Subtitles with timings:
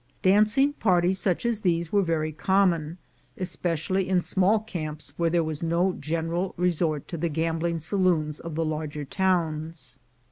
[0.23, 2.97] Dancing parties such as these were very common,
[3.37, 8.39] especially in small camps where there was no such general resort as the gambling saloons
[8.39, 9.99] of the larger towns.